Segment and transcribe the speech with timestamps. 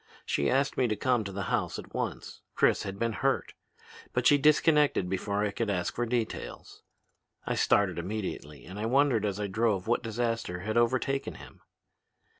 [0.25, 2.41] She asked me to come to the house at once.
[2.55, 3.53] Chris had been hurt.
[4.13, 6.81] But she disconnected before I could ask for details.
[7.45, 11.61] I started immediately and I wondered as I drove what disaster had overtaken him.